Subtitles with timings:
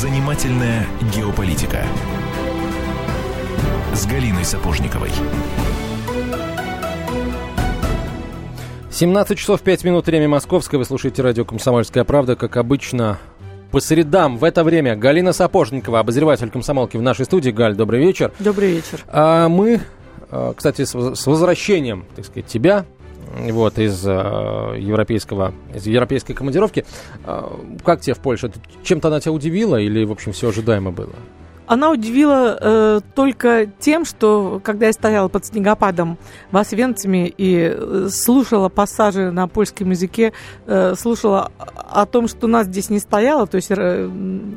[0.00, 1.84] Занимательная геополитика
[3.92, 5.10] с Галиной Сапожниковой.
[8.90, 10.78] 17 часов 5 минут, время московское.
[10.78, 12.34] Вы слушаете радио «Комсомольская правда».
[12.34, 13.18] Как обычно,
[13.72, 17.50] по средам в это время Галина Сапожникова, обозреватель комсомолки в нашей студии.
[17.50, 18.32] Галь, добрый вечер.
[18.38, 19.04] Добрый вечер.
[19.06, 19.82] А мы,
[20.30, 20.94] а, кстати, с
[21.26, 22.86] возвращением, так сказать, тебя
[23.30, 24.10] вот, из э,
[24.78, 26.84] европейского, из европейской командировки.
[27.24, 27.48] Э,
[27.84, 28.52] как тебе в Польше?
[28.82, 31.14] Чем-то она тебя удивила или, в общем, все ожидаемо было?
[31.70, 36.18] Она удивила э, только тем, что когда я стояла под снегопадом
[36.50, 40.32] в Освенциме и э, слушала пассажи на польском языке,
[40.66, 44.10] э, слушала о том, что нас здесь не стояло, то есть э,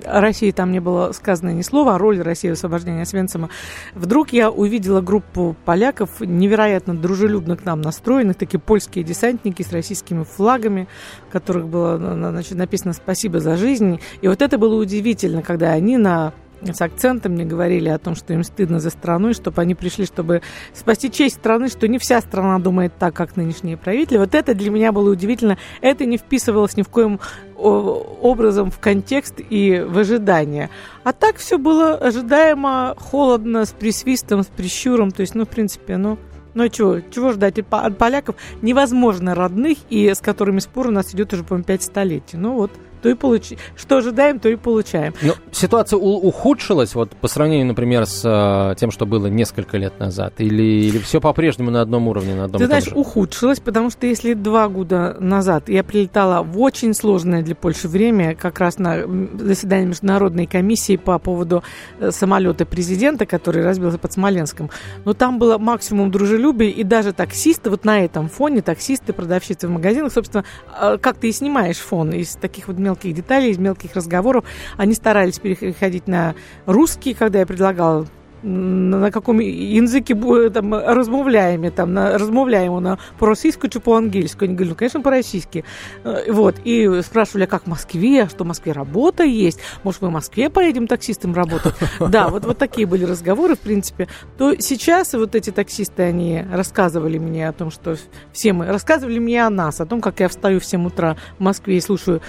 [0.07, 3.49] России там не было сказано ни слова, о роли России в освобождении Освенцима,
[3.93, 10.23] вдруг я увидела группу поляков, невероятно дружелюбно к нам настроенных, такие польские десантники с российскими
[10.23, 10.87] флагами,
[11.29, 13.99] в которых было значит, написано «Спасибо за жизнь».
[14.21, 16.33] И вот это было удивительно, когда они на
[16.71, 20.05] с акцентом мне говорили о том, что им стыдно за страну, и чтобы они пришли,
[20.05, 20.41] чтобы
[20.73, 24.17] спасти честь страны, что не вся страна думает так, как нынешние правители.
[24.17, 25.57] Вот это для меня было удивительно.
[25.81, 27.19] Это не вписывалось ни в коем
[27.57, 30.69] образом в контекст и в ожидание.
[31.03, 35.11] А так все было ожидаемо, холодно, с присвистом, с прищуром.
[35.11, 36.17] То есть, ну, в принципе, ну,
[36.53, 38.35] ну, чего, чего ждать от поляков?
[38.61, 42.37] Невозможно родных, и с которыми спор у нас идет уже, по-моему, пять столетий.
[42.37, 42.71] Ну, вот
[43.03, 43.57] то и получи.
[43.75, 45.13] Что ожидаем, то и получаем.
[45.21, 50.35] Но ситуация ухудшилась вот по сравнению, например, с э, тем, что было несколько лет назад?
[50.37, 52.95] Или, или все по-прежнему на одном уровне, на одном Ты знаешь, же?
[52.95, 58.35] ухудшилась, потому что если два года назад я прилетала в очень сложное для Польши время,
[58.35, 59.03] как раз на
[59.37, 61.61] заседание Международной комиссии по поводу
[61.99, 64.69] э, самолета президента, который разбился под Смоленском,
[65.03, 69.71] но там было максимум дружелюбия, и даже таксисты, вот на этом фоне, таксисты, продавщицы в
[69.71, 70.45] магазинах, собственно,
[70.79, 74.45] э, как ты и снимаешь фон из таких вот мелких мелких деталей, из мелких разговоров.
[74.77, 78.07] Они старались переходить на русский, когда я предлагала
[78.43, 80.15] на каком языке
[80.49, 84.43] там, размовляем, там, на, размовляем на по-российски чи по-английски.
[84.43, 85.63] Они говорят, ну, конечно, по-российски.
[86.03, 86.55] Э, вот.
[86.63, 90.49] И спрашивали, а как в Москве, что в Москве работа есть, может, мы в Москве
[90.49, 91.73] поедем таксистом работать?
[91.99, 94.07] Да, вот, вот такие были разговоры, в принципе.
[94.37, 97.95] То сейчас вот эти таксисты, они рассказывали мне о том, что
[98.33, 101.41] все мы, рассказывали мне о нас, о том, как я встаю в 7 утра в
[101.41, 102.21] Москве и слушаю,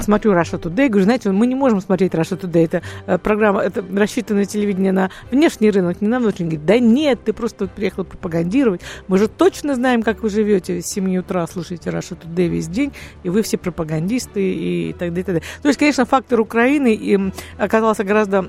[0.00, 3.84] смотрю Russia Today, говорю, знаете, мы не можем смотреть Russia Today, это э, программа, это
[3.94, 6.56] рассчитанное телевидение на внешне внешний рынок, не на внутренний.
[6.56, 8.80] Да нет, ты просто вот приехал пропагандировать.
[9.08, 12.92] Мы же точно знаем, как вы живете с 7 утра, слушаете Раша Today весь день,
[13.22, 15.22] и вы все пропагандисты и так далее.
[15.22, 15.42] И так далее.
[15.62, 18.48] То есть, конечно, фактор Украины оказался гораздо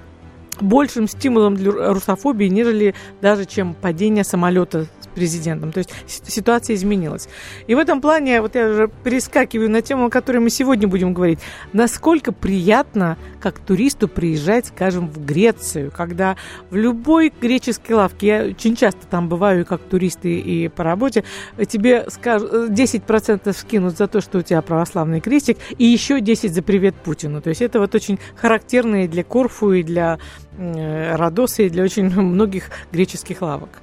[0.61, 5.71] большим стимулом для русофобии, нежели даже чем падение самолета президентом.
[5.71, 5.91] То есть
[6.27, 7.27] ситуация изменилась.
[7.67, 11.13] И в этом плане, вот я уже перескакиваю на тему, о которой мы сегодня будем
[11.13, 11.39] говорить.
[11.71, 16.37] Насколько приятно, как туристу приезжать, скажем, в Грецию, когда
[16.69, 21.25] в любой греческой лавке, я очень часто там бываю как туристы и по работе,
[21.67, 26.61] тебе скажут, 10% скинут за то, что у тебя православный крестик, и еще 10 за
[26.61, 27.41] привет Путину.
[27.41, 30.19] То есть это вот очень характерно и для Корфу, и для
[30.57, 33.81] э, Родоса, и для очень многих греческих лавок.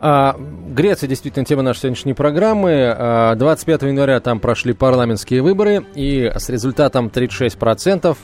[0.00, 0.36] А,
[0.68, 3.34] Греция действительно тема нашей сегодняшней программы.
[3.36, 8.16] 25 а, января там прошли парламентские выборы, и с результатом 36%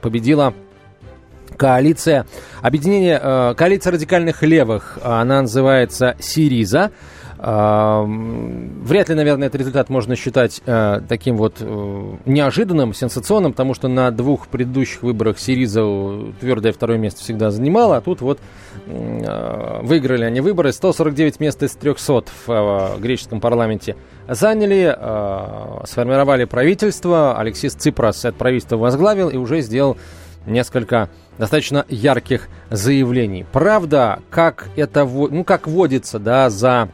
[0.00, 0.54] победила
[1.56, 2.26] коалиция,
[2.60, 6.90] объединение, а, коалиция радикальных левых, она называется «Сириза».
[7.44, 13.88] Вряд ли, наверное, этот результат можно считать э, таким вот э, неожиданным, сенсационным, потому что
[13.88, 15.82] на двух предыдущих выборах Сириза
[16.38, 18.38] твердое второе место всегда занимала, а тут вот
[18.86, 20.72] э, выиграли они выборы.
[20.72, 23.96] 149 мест из 300 в э, греческом парламенте
[24.28, 27.36] заняли, э, сформировали правительство.
[27.36, 29.96] Алексис Ципрас это правительство возглавил и уже сделал
[30.46, 33.44] несколько достаточно ярких заявлений.
[33.50, 36.88] Правда, как это, ну, как водится, да, за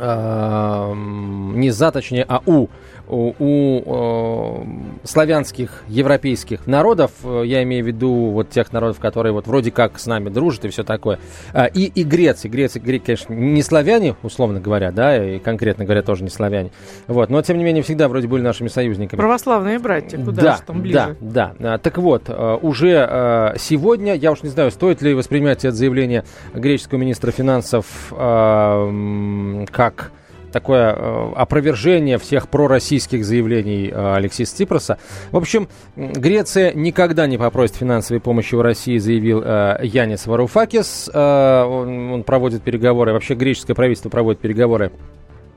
[0.00, 2.68] не за, точнее, а у
[3.10, 9.32] у, у э, славянских, европейских народов, э, я имею в виду вот тех народов, которые
[9.32, 11.18] вот вроде как с нами дружат и все такое,
[11.52, 16.02] э, и, и Греции, Греции, Греки, конечно, не славяне, условно говоря, да, и конкретно говоря,
[16.02, 16.70] тоже не славяне,
[17.08, 19.18] вот, но тем не менее всегда вроде были нашими союзниками.
[19.18, 21.16] Православные братья, куда да, же там ближе.
[21.20, 25.64] Да, да, так вот, э, уже э, сегодня, я уж не знаю, стоит ли воспринимать
[25.64, 26.24] это заявление
[26.54, 30.12] греческого министра финансов э, как
[30.50, 34.98] такое э, опровержение всех пророссийских заявлений э, Алексея Ципроса.
[35.30, 41.10] В общем, Греция никогда не попросит финансовой помощи у России, заявил э, Янис Варуфакис.
[41.12, 44.92] Он, проводит переговоры, вообще греческое правительство проводит переговоры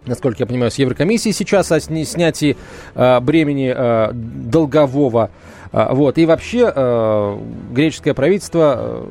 [0.06, 2.58] насколько я понимаю, с Еврокомиссией сейчас о снятии
[2.96, 5.32] э, бремени э, долгового.
[5.72, 6.18] Э, вот.
[6.18, 7.38] И вообще э,
[7.72, 9.08] греческое правительство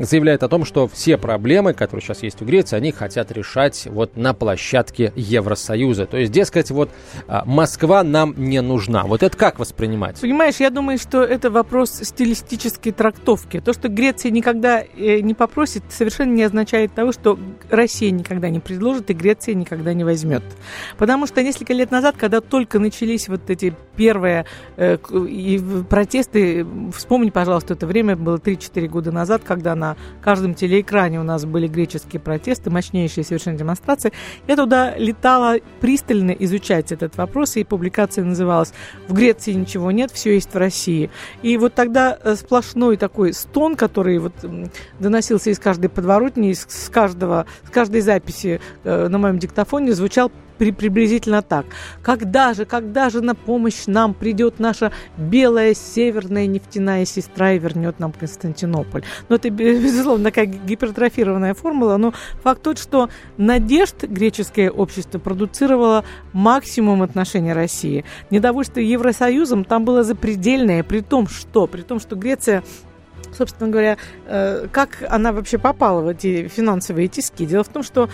[0.00, 4.16] заявляет о том, что все проблемы, которые сейчас есть у Греции, они хотят решать вот
[4.16, 6.06] на площадке Евросоюза.
[6.06, 6.90] То есть, дескать, вот
[7.26, 9.04] а, Москва нам не нужна.
[9.04, 10.20] Вот это как воспринимать?
[10.20, 13.60] Понимаешь, я думаю, что это вопрос стилистической трактовки.
[13.60, 17.38] То, что Греция никогда э, не попросит, совершенно не означает того, что
[17.70, 20.42] Россия никогда не предложит и Греция никогда не возьмет.
[20.98, 24.46] Потому что несколько лет назад, когда только начались вот эти первые
[24.76, 24.98] э,
[25.88, 31.44] протесты, вспомни, пожалуйста, это время было 3-4 года назад, когда на каждом телеэкране у нас
[31.44, 34.12] были греческие протесты, мощнейшие совершенно демонстрации.
[34.46, 38.72] Я туда летала пристально изучать этот вопрос, и публикация называлась
[39.08, 41.10] «В Греции ничего нет, все есть в России».
[41.42, 44.32] И вот тогда э, сплошной такой стон, который вот
[44.98, 50.70] доносился из каждой подворотни, из каждого, с каждой записи э, на моем диктофоне, звучал при,
[50.70, 51.66] приблизительно так.
[52.02, 57.98] Когда же, когда же на помощь нам придет наша белая северная нефтяная сестра и вернет
[57.98, 59.02] нам Константинополь?
[59.28, 62.12] Но это, безусловно, такая гипертрофированная формула, но
[62.42, 68.04] факт тот, что надежд греческое общество продуцировало максимум отношений России.
[68.30, 72.62] Недовольство Евросоюзом там было запредельное, при том, что, при том, что Греция
[73.34, 73.96] собственно говоря,
[74.26, 77.46] э, как она вообще попала в эти финансовые тиски?
[77.46, 78.08] Дело в том, что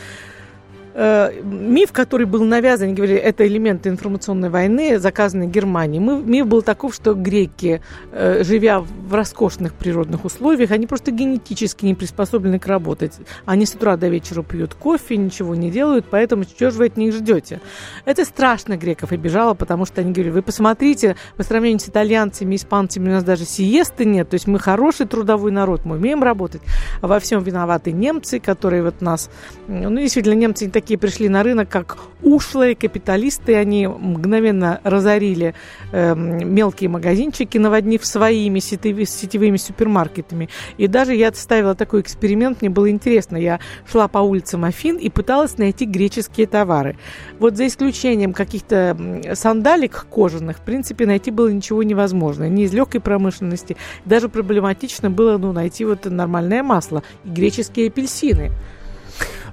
[1.00, 6.00] э, миф, который был навязан, говорили, это элементы информационной войны, заказанной Германией.
[6.00, 7.80] Мы, миф был таков, что греки,
[8.12, 13.14] э, живя в роскошных природных условиях, они просто генетически не приспособлены к работать.
[13.46, 16.96] Они с утра до вечера пьют кофе, ничего не делают, поэтому что же вы от
[16.96, 17.60] них ждете?
[18.04, 23.08] Это страшно греков обижало, потому что они говорили, вы посмотрите, по сравнению с итальянцами, испанцами
[23.08, 26.62] у нас даже сиесты нет, то есть мы хороший трудовой народ, мы умеем работать,
[27.00, 29.30] во всем виноваты немцы, которые вот нас,
[29.66, 33.54] ну, действительно, немцы не такие пришли на рынок, как ушлые капиталисты.
[33.56, 35.54] Они мгновенно разорили
[35.92, 40.48] э, мелкие магазинчики, наводнив своими сетевыми, сетевыми супермаркетами.
[40.76, 43.36] И даже я ставила такой эксперимент, мне было интересно.
[43.36, 43.60] Я
[43.90, 46.96] шла по улицам Афин и пыталась найти греческие товары.
[47.38, 48.96] Вот за исключением каких-то
[49.34, 52.48] сандалик кожаных, в принципе, найти было ничего невозможно.
[52.48, 53.76] Ни из легкой промышленности.
[54.04, 58.50] Даже проблематично было ну, найти вот нормальное масло и греческие апельсины.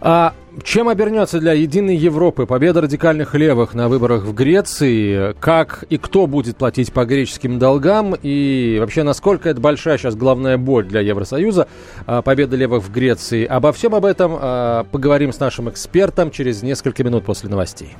[0.01, 0.33] А
[0.63, 5.33] чем обернется для Единой Европы победа радикальных левых на выборах в Греции?
[5.39, 8.15] Как и кто будет платить по греческим долгам?
[8.21, 11.67] И вообще, насколько это большая сейчас главная боль для Евросоюза,
[12.05, 13.45] а, победа левых в Греции?
[13.45, 17.95] Обо всем об этом а, поговорим с нашим экспертом через несколько минут после новостей.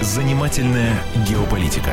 [0.00, 0.92] Занимательная
[1.28, 1.92] геополитика.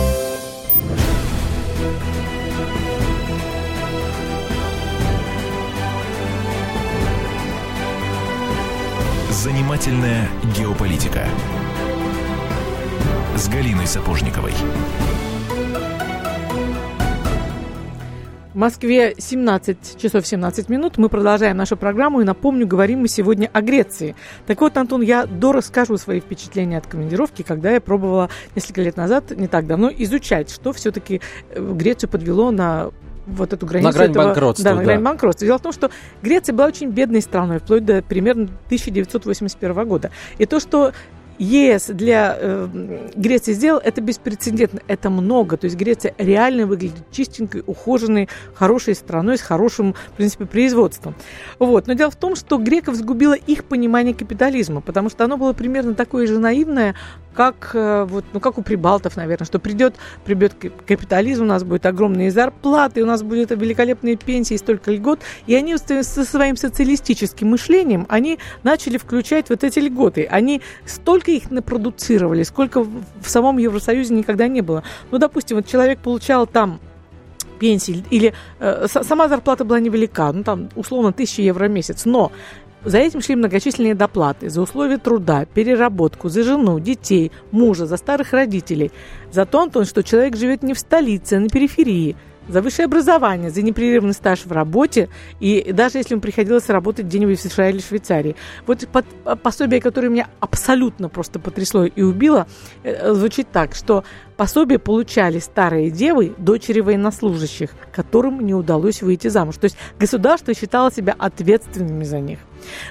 [9.71, 11.25] Занимательная геополитика
[13.37, 14.51] с Галиной Сапожниковой.
[18.53, 20.97] В Москве 17 часов 17 минут.
[20.97, 22.19] Мы продолжаем нашу программу.
[22.19, 24.13] И напомню, говорим мы сегодня о Греции.
[24.45, 29.31] Так вот, Антон, я дорасскажу свои впечатления от командировки, когда я пробовала несколько лет назад,
[29.31, 32.91] не так давно, изучать, что все-таки э, Грецию подвело на
[33.27, 33.89] вот эту границу.
[33.89, 34.63] На грань этого, банкротства.
[34.63, 35.45] Да, на грань банкротства.
[35.45, 40.11] Дело в том, что Греция была очень бедной страной, вплоть до примерно 1981 года.
[40.37, 40.93] И то, что
[41.41, 42.67] ЕС для э,
[43.15, 45.57] Греции сделал, это беспрецедентно, это много.
[45.57, 51.15] То есть Греция реально выглядит чистенькой, ухоженной, хорошей страной с хорошим, в принципе, производством.
[51.57, 51.87] Вот.
[51.87, 55.95] Но дело в том, что греков сгубило их понимание капитализма, потому что оно было примерно
[55.95, 56.93] такое же наивное,
[57.33, 59.95] как, э, вот, ну, как у прибалтов, наверное, что придет,
[60.25, 60.53] придет
[60.85, 65.21] капитализм, у нас будут огромные зарплаты, у нас будут великолепные пенсии, столько льгот.
[65.47, 70.27] И они со своим социалистическим мышлением, они начали включать вот эти льготы.
[70.29, 74.83] Они столько их напродуцировали, сколько в самом Евросоюзе никогда не было.
[75.11, 76.79] Ну, допустим, вот человек получал там
[77.59, 82.31] пенсии, или э, сама зарплата была невелика, ну, там, условно, 1000 евро в месяц, но
[82.83, 88.33] за этим шли многочисленные доплаты за условия труда, переработку, за жену, детей, мужа, за старых
[88.33, 88.91] родителей.
[89.31, 92.15] За то, что человек живет не в столице, а на периферии.
[92.51, 97.39] За высшее образование, за непрерывный стаж в работе, и даже если ему приходилось работать где-нибудь
[97.39, 98.35] в США или Швейцарии.
[98.67, 99.05] Вот под,
[99.41, 102.47] пособие, которое меня абсолютно просто потрясло и убило,
[102.83, 104.03] э, звучит так, что
[104.37, 109.55] пособие получали старые девы, дочери военнослужащих, которым не удалось выйти замуж.
[109.55, 112.39] То есть государство считало себя ответственными за них.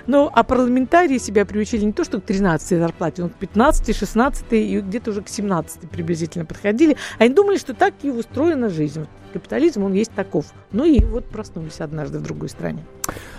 [0.07, 4.45] Ну, а парламентарии себя приучили не то, что к 13 зарплате, но к 15, 16
[4.53, 6.97] и где-то уже к 17 приблизительно подходили.
[7.19, 9.07] Они думали, что так и устроена жизнь.
[9.33, 10.47] Капитализм, он есть таков.
[10.73, 12.85] Ну и вот проснулись однажды в другой стране.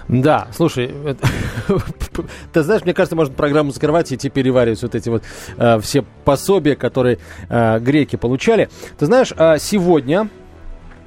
[0.07, 0.93] Да, слушай,
[2.53, 5.23] ты знаешь, мне кажется, можно программу закрывать и идти переваривать вот эти вот
[5.57, 7.19] э, все пособия, которые
[7.49, 8.69] э, греки получали.
[8.97, 10.29] Ты знаешь, э, сегодня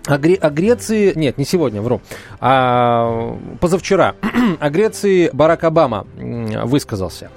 [0.07, 2.01] о, Гре- о Греции, нет, не сегодня, вру,
[2.41, 4.15] а позавчера
[4.61, 7.31] о Греции Барак Обама высказался.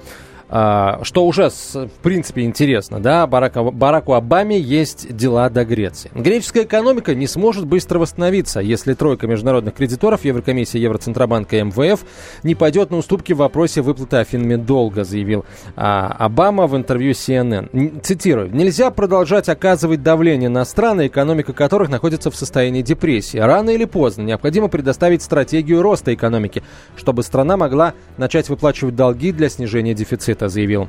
[0.50, 6.10] А, что уже, в принципе, интересно, да, Барака, Бараку Обаме есть дела до Греции.
[6.14, 12.00] Греческая экономика не сможет быстро восстановиться, если тройка международных кредиторов, Еврокомиссия, Евроцентробанк и МВФ,
[12.44, 15.44] не пойдет на уступки в вопросе выплаты Афинами долга, заявил
[15.76, 18.00] а, Обама в интервью CNN.
[18.00, 18.50] Цитирую.
[18.54, 23.38] «Нельзя продолжать оказывать давление на страны, экономика которых находится в состоянии депрессии.
[23.38, 26.62] Рано или поздно необходимо предоставить стратегию роста экономики,
[26.96, 30.88] чтобы страна могла начать выплачивать долги для снижения дефицита это заявил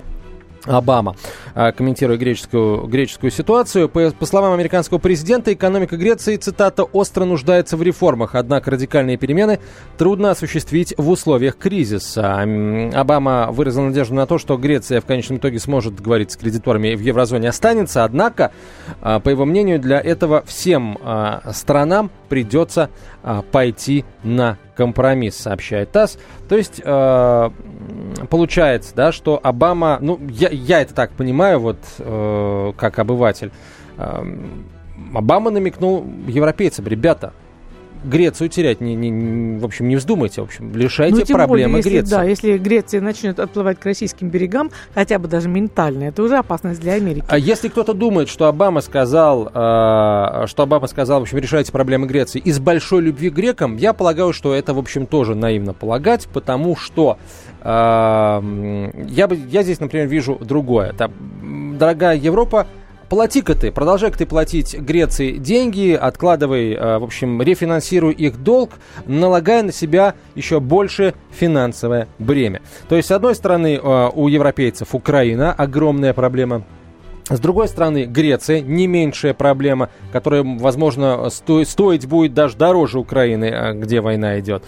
[0.65, 1.15] Обама,
[1.55, 3.87] а, комментируя греческую, греческую ситуацию.
[3.87, 9.59] По, по словам американского президента, экономика Греции, цитата, остро нуждается в реформах, однако радикальные перемены
[9.97, 12.41] трудно осуществить в условиях кризиса.
[12.93, 16.99] Обама выразил надежду на то, что Греция в конечном итоге сможет договориться с кредиторами в
[16.99, 18.51] еврозоне останется, однако,
[19.01, 22.89] а, по его мнению, для этого всем а, странам придется
[23.51, 26.17] пойти на компромисс, сообщает ТАСС.
[26.47, 27.49] То есть э,
[28.29, 33.51] получается, да, что Обама, ну, я, я это так понимаю, вот э, как обыватель,
[33.97, 34.23] э,
[35.13, 37.33] Обама намекнул европейцам, ребята,
[38.03, 41.89] Грецию терять, не, не, в общем, не вздумайте, в общем, лишайте ну, проблемы более, если,
[41.89, 42.11] Греции.
[42.11, 46.79] Да, если Греция начнет отплывать к российским берегам, хотя бы даже ментально, это уже опасность
[46.79, 47.25] для Америки.
[47.27, 52.07] А если кто-то думает, что Обама сказал, э, что Обама сказал, в общем, решайте проблемы
[52.07, 56.27] Греции из большой любви к грекам, я полагаю, что это, в общем, тоже наивно полагать,
[56.33, 57.17] потому что
[57.61, 60.91] э, я, бы, я здесь, например, вижу другое.
[60.91, 61.11] Это,
[61.77, 62.67] дорогая Европа,
[63.09, 68.71] плати-ка ты, продолжай-ка ты платить Греции деньги, откладывай, э, в общем, рефинансируй их долг,
[69.05, 72.61] налагая на себя еще больше финансовое бремя.
[72.87, 76.63] То есть, с одной стороны, э, у европейцев Украина огромная проблема
[77.29, 83.45] с другой стороны, Греция не меньшая проблема, которая, возможно, сто, стоить будет даже дороже Украины,
[83.45, 84.63] э, где война идет.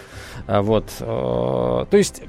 [0.47, 0.85] Вот.
[0.97, 2.23] То есть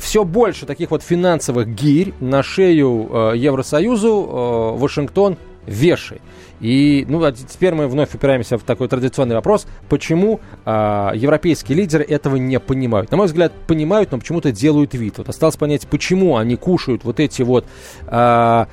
[0.00, 6.22] все больше таких вот финансовых гирь на шею э, Евросоюзу э, Вашингтон вешает.
[6.60, 12.04] И ну, а теперь мы вновь упираемся в такой традиционный вопрос, почему э, европейские лидеры
[12.04, 13.10] этого не понимают.
[13.10, 15.18] На мой взгляд, понимают, но почему-то делают вид.
[15.18, 17.66] Вот осталось понять, почему они кушают вот эти вот
[18.06, 18.66] э,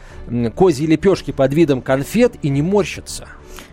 [0.55, 3.27] козьи лепешки под видом конфет и не морщатся.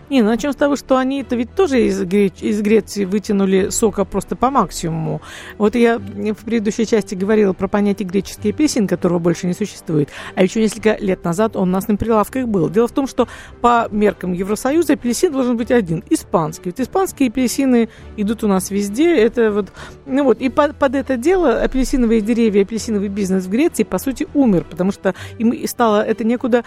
[0.09, 2.35] Не, ну начнем с того, что они это ведь тоже из, Греч...
[2.41, 5.21] из Греции вытянули сока просто по максимуму.
[5.57, 10.09] Вот я в предыдущей части говорила про понятие греческий апельсин, которого больше не существует.
[10.35, 12.69] А еще несколько лет назад он у нас на прилавках был.
[12.69, 13.27] Дело в том, что
[13.61, 16.69] по меркам Евросоюза апельсин должен быть один, испанский.
[16.69, 19.15] Вот испанские апельсины идут у нас везде.
[19.17, 19.73] Это вот,
[20.05, 24.27] ну вот, и под, под это дело апельсиновые деревья, апельсиновый бизнес в Греции, по сути,
[24.33, 26.63] умер, потому что им стало это некуда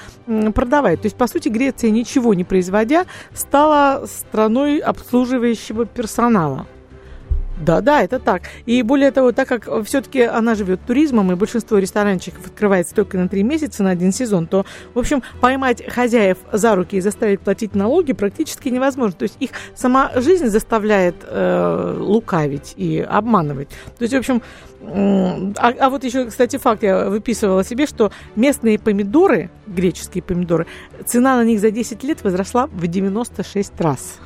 [0.54, 1.00] продавать.
[1.00, 6.66] То есть, по сути, Греция ничего не производя, стала страной обслуживающего персонала.
[7.60, 8.42] Да, да, это так.
[8.64, 13.28] И более того, так как все-таки она живет туризмом, и большинство ресторанчиков открывается только на
[13.28, 14.64] три месяца, на один сезон, то,
[14.94, 19.16] в общем, поймать хозяев за руки и заставить платить налоги практически невозможно.
[19.16, 23.68] То есть их сама жизнь заставляет э, лукавить и обманывать.
[23.98, 24.42] То есть, в общем,
[24.82, 30.66] а, а вот еще, кстати, факт я выписывала себе, что местные помидоры, греческие помидоры,
[31.04, 34.18] цена на них за 10 лет возросла в 96 раз.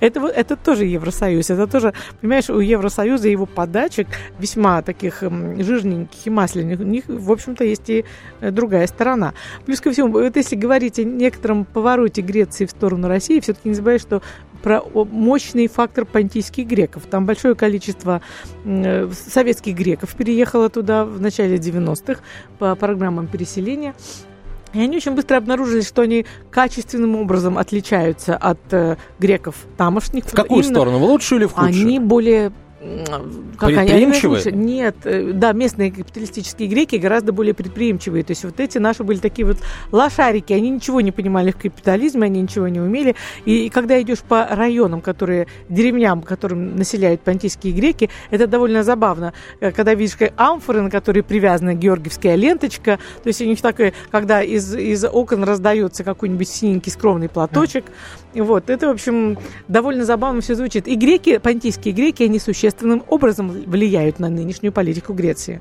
[0.00, 1.50] Это, это тоже Евросоюз.
[1.50, 6.80] Это тоже, понимаешь, у Евросоюза его подачек весьма таких жирненьких и масляных.
[6.80, 8.04] У них, в общем-то, есть и
[8.40, 9.34] э, другая сторона.
[9.66, 13.74] Плюс ко всему, вот если говорить о некотором повороте Греции в сторону России, все-таки не
[13.74, 14.22] забывай, что
[14.62, 17.02] про мощный фактор понтийских греков.
[17.10, 18.22] Там большое количество
[18.64, 22.22] э, советских греков переехало туда в начале 90-х
[22.58, 23.94] по программам переселения.
[24.74, 30.24] И они очень быстро обнаружили, что они качественным образом отличаются от э, греков тамошних.
[30.24, 30.98] В какую Именно сторону?
[30.98, 31.86] В лучшую или в худшую?
[31.86, 32.52] Они более
[33.58, 34.42] как предприимчивые?
[34.46, 38.24] Они, нет, э, да, местные капиталистические греки гораздо более предприимчивые.
[38.24, 39.58] То есть вот эти наши были такие вот
[39.92, 43.16] лошарики, они ничего не понимали в капитализме, они ничего не умели.
[43.44, 49.32] И, и когда идешь по районам, которые, деревням, которым населяют понтийские греки, это довольно забавно.
[49.60, 54.42] Э, когда видишь амфоры, на которые привязана георгиевская ленточка, то есть у них такое, когда
[54.42, 57.84] из, из окон раздается какой-нибудь синенький скромный платочек,
[58.40, 59.38] вот, это, в общем,
[59.68, 60.88] довольно забавно все звучит.
[60.88, 65.60] И греки, понтийские греки, они существенным образом влияют на нынешнюю политику Греции.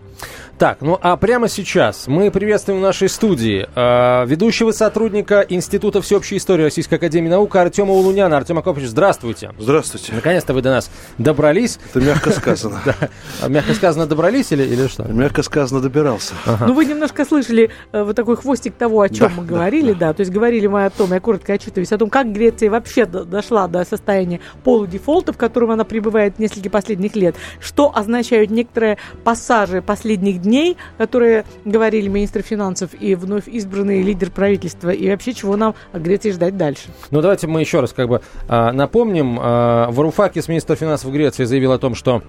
[0.57, 6.37] Так, ну а прямо сейчас мы приветствуем в нашей студии э, ведущего сотрудника Института всеобщей
[6.37, 8.37] истории Российской Академии Наук Артема Улуняна.
[8.37, 9.51] Артем Акопович, здравствуйте.
[9.57, 10.13] Здравствуйте.
[10.13, 11.79] Наконец-то вы до нас добрались.
[11.89, 12.81] Это мягко сказано.
[13.47, 15.03] Мягко сказано добрались или, или что?
[15.03, 16.33] Мягко сказано добирался.
[16.45, 20.13] Ну, вы немножко слышали э, вот такой хвостик того, о чем мы говорили, да.
[20.13, 23.67] То есть говорили мы о том, я коротко отчитываюсь, о том, как Греция вообще дошла
[23.67, 27.36] до состояния полудефолта, в котором она пребывает несколько последних лет.
[27.60, 34.89] Что означают некоторые пассажи последних дней, которые говорили министр финансов и вновь избранный лидер правительства,
[34.89, 36.89] и вообще чего нам от Греции ждать дальше.
[37.12, 39.39] Ну, давайте мы еще раз как бы а, напомним.
[39.41, 42.24] А, Варуфакис, министр финансов Греции, заявил о том, что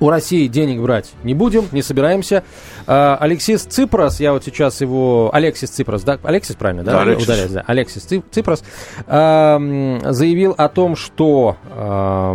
[0.00, 2.44] у России денег брать не будем, не собираемся.
[2.86, 5.30] А, Алексис Ципрас, я вот сейчас его...
[5.32, 6.18] Алексис Ципрас, да?
[6.22, 6.92] Алексис, правильно, да?
[6.92, 7.24] Да, Алексис.
[7.24, 7.64] Ударять, да.
[7.66, 8.64] Алексис Ципрас
[9.06, 11.56] а, заявил о том, что...
[11.70, 12.34] А,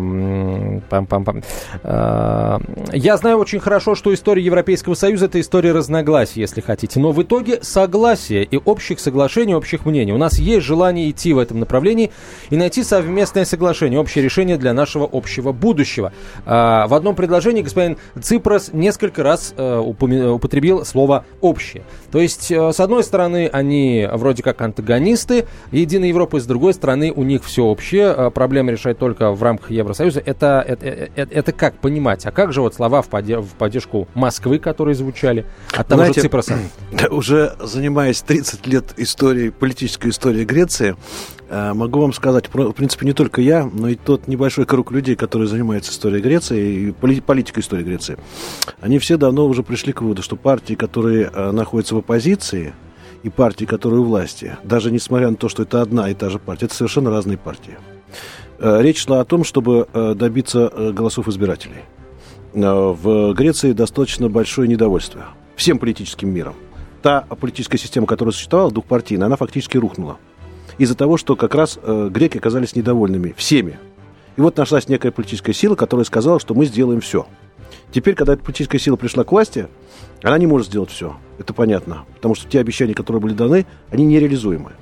[1.84, 2.60] а,
[2.94, 7.00] я знаю очень хорошо, что история Европейского Союза– это история разногласий, если хотите.
[7.00, 10.14] Но в итоге согласия и общих соглашений, общих мнений.
[10.14, 12.12] У нас есть желание идти в этом направлении
[12.50, 16.14] и найти совместное соглашение, общее решение для нашего общего будущего.
[16.46, 21.84] А, в одном предложении предложении господин Ципрас несколько раз э, употребил слово «общее».
[22.12, 27.14] То есть, э, с одной стороны, они вроде как антагонисты Единой Европы, с другой стороны,
[27.16, 30.22] у них все общее, э, проблемы решать только в рамках Евросоюза.
[30.26, 32.26] Это, это, это, это как понимать?
[32.26, 36.28] А как же вот слова в, в поддержку Москвы, которые звучали от того Знаете, же
[36.28, 36.58] Ципраса?
[37.12, 40.96] Уже занимаясь 30 лет историей, политической историей Греции,
[41.50, 45.48] могу вам сказать, в принципе, не только я, но и тот небольшой круг людей, которые
[45.48, 48.18] занимаются историей Греции и политикой истории Греции,
[48.82, 52.74] они все давно уже пришли к выводу, что партии, которые э, находятся в оппозиции,
[53.24, 56.38] и партии, которые у власти, даже несмотря на то, что это одна и та же
[56.38, 57.78] партия, это совершенно разные партии.
[58.60, 61.84] Э, речь шла о том, чтобы добиться голосов избирателей.
[62.54, 66.56] В Греции достаточно большое недовольство всем политическим миром.
[67.02, 70.18] Та политическая система, которая существовала, двухпартийная, она фактически рухнула
[70.78, 73.78] из-за того, что как раз э, греки оказались недовольными всеми.
[74.36, 77.28] И вот нашлась некая политическая сила, которая сказала, что мы сделаем все.
[77.92, 79.68] Теперь, когда эта политическая сила пришла к власти,
[80.22, 81.16] она не может сделать все.
[81.40, 82.06] Это понятно.
[82.16, 84.74] Потому что те обещания, которые были даны, они нереализуемы.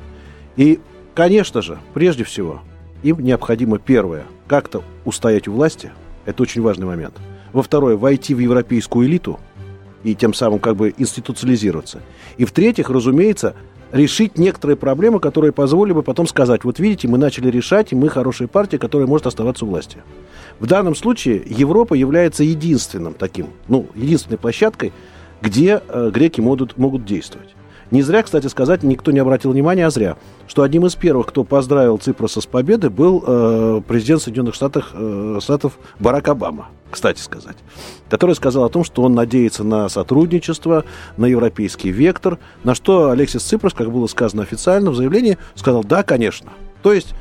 [0.58, 0.79] И,
[1.13, 2.62] конечно же, прежде всего,
[3.03, 5.91] им необходимо, первое, как-то устоять у власти.
[6.25, 7.15] Это очень важный момент.
[7.53, 9.39] Во второе, войти в европейскую элиту
[10.03, 12.01] и тем самым как бы институциализироваться.
[12.38, 13.55] И в-третьих, разумеется,
[13.91, 18.10] решить некоторые проблемы, которые позволили бы потом сказать, вот видите, мы начали решать, и мы
[18.10, 20.00] хорошая партия, которая может оставаться у власти.
[20.60, 24.93] В данном случае Европа является единственным таким, ну, единственной площадкой,
[25.41, 27.56] где э, греки могут, могут действовать.
[27.91, 30.17] Не зря, кстати сказать, никто не обратил внимания, а зря,
[30.48, 35.39] что одним из первых, кто поздравил Ципроса с победой, был э, президент Соединенных Штатов, э,
[35.41, 37.58] Штатов Барак Обама, кстати сказать,
[38.10, 40.86] который сказал о том, что он надеется на сотрудничество,
[41.17, 46.02] на европейский вектор, на что Алексис Ципрос, как было сказано официально в заявлении, сказал «да,
[46.04, 46.52] конечно».
[46.82, 47.13] То есть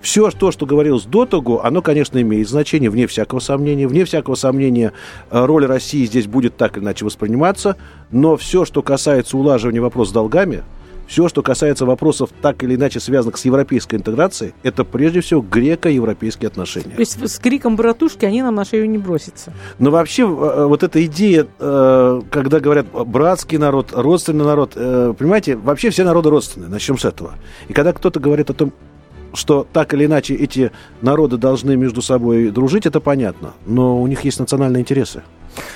[0.00, 3.86] все то, что говорилось до того, оно, конечно, имеет значение, вне всякого сомнения.
[3.86, 4.92] Вне всякого сомнения,
[5.30, 7.76] э, роль России здесь будет так или иначе восприниматься.
[8.10, 10.62] Но все, что касается улаживания вопроса с долгами,
[11.06, 16.46] все, что касается вопросов так или иначе связанных с европейской интеграцией, это прежде всего греко-европейские
[16.46, 16.94] отношения.
[16.94, 19.52] То есть с криком братушки они нам на шею не бросятся.
[19.80, 20.26] Но вообще э,
[20.66, 26.70] вот эта идея, э, когда говорят братский народ, родственный народ, понимаете, вообще все народы родственные,
[26.70, 27.34] начнем с этого.
[27.68, 28.72] И когда кто-то говорит о том,
[29.34, 33.52] что так или иначе эти народы должны между собой дружить, это понятно.
[33.66, 35.22] Но у них есть национальные интересы.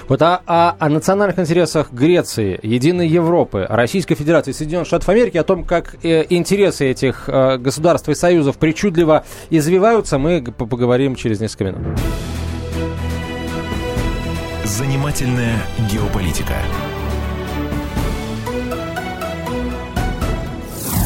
[0.08, 5.44] Вот о, о, о национальных интересах Греции, Единой Европы, Российской Федерации, Соединенных Штатов Америки, о
[5.44, 11.64] том, как э, интересы этих э, государств и союзов причудливо извиваются, мы поговорим через несколько
[11.64, 11.98] минут.
[14.64, 15.56] Занимательная
[15.90, 16.54] геополитика.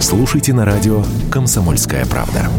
[0.00, 2.50] Слушайте на радио «Комсомольская правда».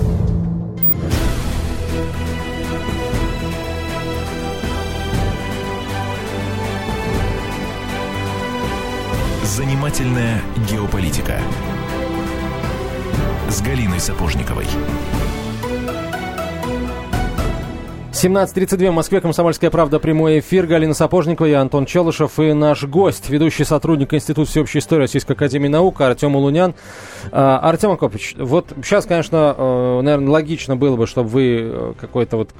[9.43, 11.39] Занимательная геополитика
[13.49, 14.67] с Галиной Сапожниковой.
[18.21, 20.67] 17.32 в Москве, Комсомольская правда, прямой эфир.
[20.67, 25.69] Галина Сапожникова, я Антон Челышев и наш гость, ведущий сотрудник Института всеобщей истории Российской Академии
[25.69, 26.75] Наук Артем Улунян.
[27.31, 32.38] А, Артем Акопович, вот сейчас, конечно, э, наверное, логично было бы, чтобы вы э, какое-то
[32.38, 32.51] вот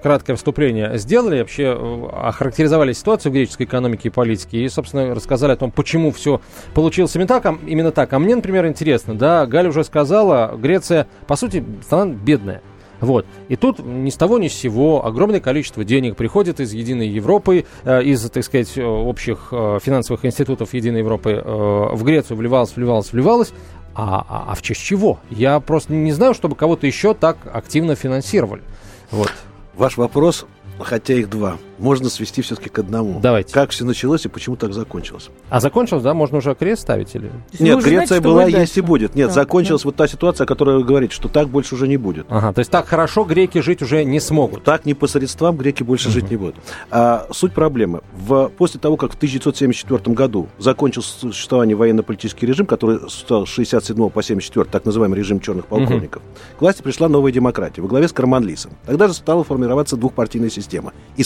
[0.00, 5.50] краткое вступление сделали, вообще э, охарактеризовали ситуацию в греческой экономике и политике и, собственно, рассказали
[5.50, 6.40] о том, почему все
[6.72, 8.12] получилось именно так, а, именно так.
[8.12, 12.62] А мне, например, интересно, да, Галя уже сказала, Греция, по сути, страна бедная.
[13.00, 13.26] Вот.
[13.48, 17.64] И тут ни с того ни с сего огромное количество денег приходит из Единой Европы,
[17.84, 23.12] э, из, так сказать, э, общих э, финансовых институтов Единой Европы в Грецию вливалось, вливалось,
[23.12, 23.52] вливалось.
[23.94, 25.18] А, а, а в честь чего?
[25.30, 28.62] Я просто не знаю, чтобы кого-то еще так активно финансировали.
[29.10, 29.32] Вот.
[29.74, 30.46] Ваш вопрос
[30.78, 33.20] хотя их два, можно свести все-таки к одному.
[33.20, 33.52] Давайте.
[33.52, 35.30] Как все началось и почему так закончилось?
[35.48, 36.14] А закончилось, да?
[36.14, 37.14] Можно уже крест ставить?
[37.14, 37.30] Или...
[37.58, 39.14] Нет, Греция знаете, была, есть и будет.
[39.14, 39.88] Нет, да, закончилась да.
[39.88, 42.26] вот та ситуация, о которой вы говорите, что так больше уже не будет.
[42.28, 44.64] Ага, то есть так хорошо греки жить уже не смогут.
[44.64, 46.14] Так не по средствам греки больше угу.
[46.14, 46.56] жить не будут.
[46.90, 48.02] А, суть проблемы.
[48.12, 54.10] В, после того, как в 1974 году закончился существование военно-политический режим, который стал с 67
[54.10, 56.58] по 74, так называемый режим черных полковников, угу.
[56.58, 58.72] к власти пришла новая демократия во главе с Карманлисом.
[58.86, 60.92] Тогда же стала формироваться двухпартийная система.
[61.16, 61.22] И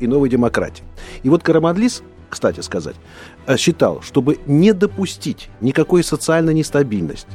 [0.00, 0.84] И Новой демократии.
[1.22, 2.96] И вот Карамадлис, кстати сказать,
[3.46, 7.28] э, считал, чтобы не допустить никакой социальной нестабильности,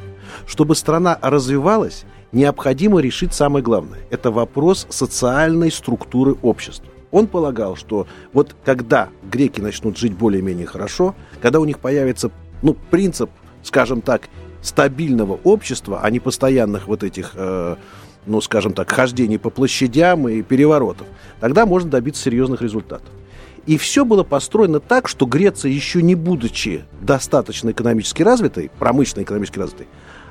[0.46, 4.00] чтобы страна развивалась, необходимо решить самое главное.
[4.10, 6.90] Это вопрос социальной структуры общества.
[7.12, 12.30] Он полагал, что вот когда греки начнут жить более-менее хорошо, когда у них появится
[12.62, 13.32] ну, принцип,
[13.64, 14.30] скажем так,
[14.62, 17.76] стабильного общества, а не постоянных вот этих э,
[18.26, 21.08] ну, скажем так, хождений по площадям и переворотов,
[21.40, 23.10] тогда можно добиться серьезных результатов.
[23.66, 29.60] И все было построено так, что Греция, еще не будучи достаточно экономически развитой, промышленно экономически
[29.60, 29.88] развитой,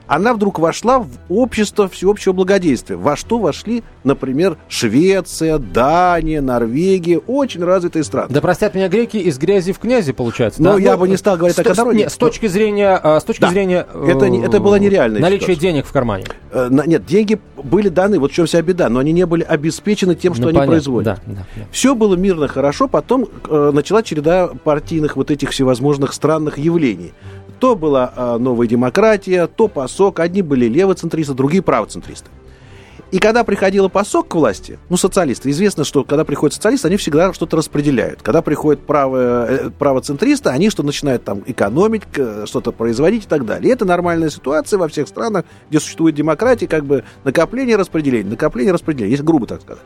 [0.08, 2.96] она вдруг вошла в общество всеобщего благодействия.
[2.96, 8.28] Во что вошли, например, Швеция, Дания, Норвегия, очень развитые страны.
[8.30, 10.62] Да простят меня греки, из грязи в князи получается.
[10.62, 10.80] Но да?
[10.80, 11.92] я ну, бы не стал говорить так о.
[11.92, 13.50] Нет, с точки зрения, а, с точки да.
[13.50, 15.20] зрения это, это было нереально.
[15.20, 15.72] Наличие ситуация.
[15.72, 16.24] денег в кармане.
[16.52, 20.14] Э, нет, деньги были даны, вот в чем вся беда, но они не были обеспечены
[20.14, 20.72] тем, что ну, они понятно.
[20.72, 21.04] производят.
[21.04, 21.62] Да, да, да.
[21.70, 27.12] Все было мирно, хорошо, потом э, начала череда партийных вот этих всевозможных странных явлений.
[27.58, 30.20] То была э, новая демократия, то ПАСОК.
[30.20, 32.30] Одни были левоцентристы, другие правоцентристы.
[33.10, 37.32] И когда приходила ПАСОК к власти, ну, социалисты, известно, что когда приходят социалисты, они всегда
[37.32, 38.20] что-то распределяют.
[38.22, 42.02] Когда приходят право, э, правоцентристы, они что начинают там экономить,
[42.44, 43.70] что-то производить и так далее.
[43.70, 48.74] И это нормальная ситуация во всех странах, где существует демократия, как бы накопление, распределение, накопление,
[48.74, 49.84] распределение, если грубо так сказать.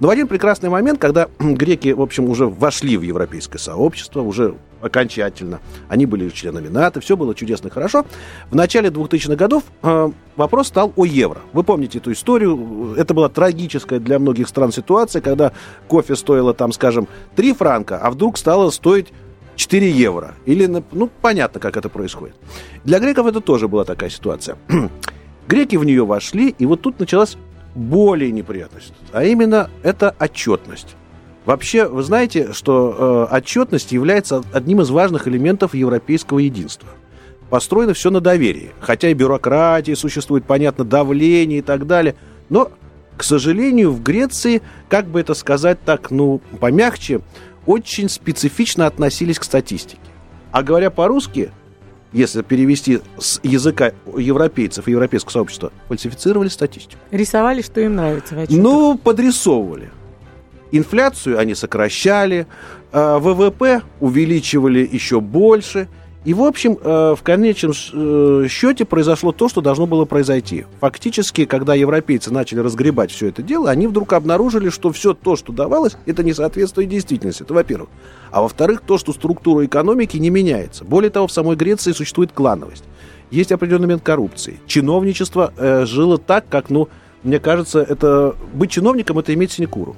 [0.00, 4.54] Но в один прекрасный момент, когда греки, в общем, уже вошли в европейское сообщество, уже
[4.80, 8.06] окончательно, они были членами НАТО, все было чудесно хорошо,
[8.50, 11.40] в начале 2000-х годов э, вопрос стал о евро.
[11.52, 15.52] Вы помните эту историю, это была трагическая для многих стран ситуация, когда
[15.88, 19.08] кофе стоило, там, скажем, 3 франка, а вдруг стало стоить
[19.56, 20.34] 4 евро.
[20.46, 22.36] Или, ну, понятно, как это происходит.
[22.84, 24.56] Для греков это тоже была такая ситуация.
[25.48, 27.36] Греки в нее вошли, и вот тут началась
[27.74, 30.96] более неприятность, а именно это отчетность.
[31.44, 36.90] Вообще, вы знаете, что э, отчетность является одним из важных элементов европейского единства.
[37.48, 38.72] Построено все на доверии.
[38.80, 42.16] Хотя и бюрократия существует, понятно, давление и так далее.
[42.50, 42.70] Но,
[43.16, 47.22] к сожалению, в Греции, как бы это сказать так, ну, помягче,
[47.64, 50.00] очень специфично относились к статистике.
[50.50, 51.50] А говоря по-русски,
[52.12, 57.00] если перевести с языка европейцев и европейского сообщества, фальсифицировали статистику.
[57.10, 59.90] Рисовали, что им нравится в Ну, подрисовывали.
[60.70, 62.46] Инфляцию они сокращали,
[62.92, 65.88] а ВВП увеличивали еще больше–
[66.24, 70.66] и, в общем, э, в конечном э, счете произошло то, что должно было произойти.
[70.80, 75.52] Фактически, когда европейцы начали разгребать все это дело, они вдруг обнаружили, что все то, что
[75.52, 77.44] давалось, это не соответствует действительности.
[77.44, 77.88] Это во-первых.
[78.32, 80.84] А во-вторых, то, что структура экономики не меняется.
[80.84, 82.84] Более того, в самой Греции существует клановость.
[83.30, 84.58] Есть определенный момент коррупции.
[84.66, 86.88] Чиновничество э, жило так, как, ну,
[87.22, 89.96] мне кажется, это быть чиновником это иметь синекуру.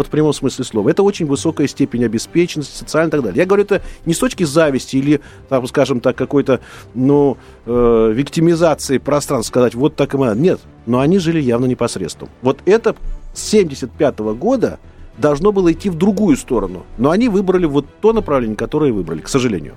[0.00, 0.88] Вот в прямом смысле слова.
[0.88, 3.38] Это очень высокая степень обеспеченности, социальной и так далее.
[3.40, 6.60] Я говорю это не с точки зависти или, там, скажем так, какой-то,
[6.94, 7.36] ну,
[7.66, 10.34] э, виктимизации пространства, сказать, вот так и мы.
[10.34, 12.30] Нет, но они жили явно непосредством.
[12.40, 12.96] Вот это
[13.34, 14.78] с 75 года
[15.18, 16.86] должно было идти в другую сторону.
[16.96, 19.74] Но они выбрали вот то направление, которое выбрали, к сожалению.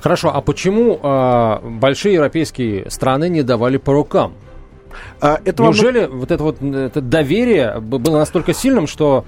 [0.00, 4.32] Хорошо, а почему э, большие европейские страны не давали по рукам?
[5.20, 6.20] А, это Неужели вам...
[6.20, 9.26] вот это вот это доверие было настолько сильным, что...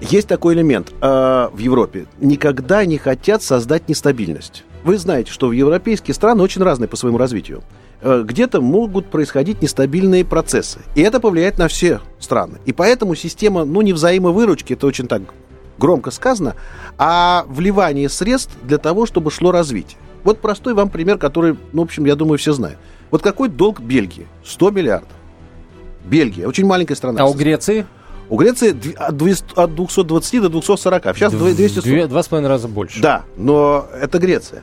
[0.00, 2.06] Есть такой элемент э, в Европе.
[2.20, 4.64] Никогда не хотят создать нестабильность.
[4.84, 7.62] Вы знаете, что в европейские страны очень разные по своему развитию.
[8.02, 10.80] Э, где-то могут происходить нестабильные процессы.
[10.94, 12.58] И это повлияет на все страны.
[12.66, 15.22] И поэтому система, ну, не взаимовыручки, это очень так
[15.78, 16.56] громко сказано,
[16.98, 19.98] а вливание средств для того, чтобы шло развитие.
[20.24, 22.78] Вот простой вам пример, который, ну, в общем, я думаю, все знают.
[23.10, 24.26] Вот какой долг Бельгии?
[24.44, 25.10] 100 миллиардов.
[26.04, 27.22] Бельгия, очень маленькая страна.
[27.22, 27.86] А у Греции?
[28.28, 31.16] У Греции от 220 до 240.
[31.16, 32.08] Сейчас 240.
[32.08, 33.00] Два с половиной раза больше.
[33.00, 34.62] Да, но это Греция.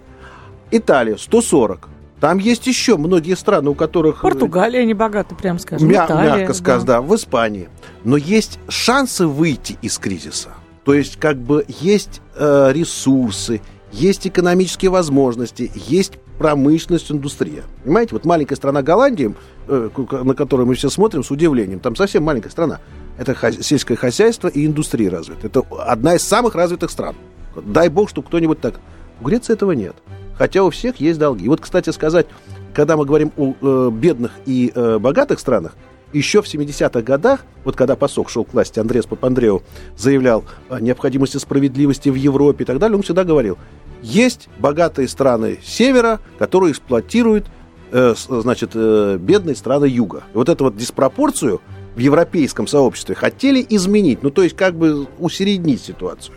[0.72, 1.90] Италия 140.
[2.20, 4.20] Там есть еще многие страны, у которых...
[4.20, 5.90] Э, Португалия не богата, прям скажем.
[5.90, 6.94] Мя- Италия, мягко сказать, да.
[6.96, 7.68] да, в Испании.
[8.06, 10.52] Но есть шансы выйти из кризиса.
[10.86, 17.64] То есть, как бы, есть э, ресурсы, есть экономические возможности, есть промышленность, индустрия.
[17.84, 19.34] Понимаете, вот маленькая страна Голландия,
[19.68, 19.90] э,
[20.24, 22.80] на которую мы все смотрим с удивлением, там совсем маленькая страна.
[23.18, 25.48] Это сельское хозяйство и индустрия развита.
[25.48, 27.16] Это одна из самых развитых стран.
[27.56, 28.80] Дай бог, чтобы кто-нибудь так...
[29.22, 29.96] У Греции этого нет.
[30.36, 31.46] Хотя у всех есть долги.
[31.46, 32.26] И вот, кстати сказать,
[32.74, 35.76] когда мы говорим о э, бедных и э, богатых странах,
[36.12, 39.64] еще в 70-х годах, вот когда Пасок шел к власти, Андреас Папандреу
[39.98, 43.58] заявлял о необходимости справедливости в Европе и так далее, он всегда говорил,
[44.04, 47.48] есть богатые страны севера, которые эксплуатируют
[47.92, 50.24] э, значит, э, бедные страны юга.
[50.34, 51.62] И вот эту вот диспропорцию
[51.96, 56.36] в европейском сообществе хотели изменить, ну то есть как бы усереднить ситуацию.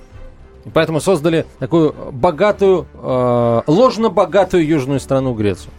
[0.72, 5.72] Поэтому создали такую богатую, э, ложно-богатую южную страну Грецию.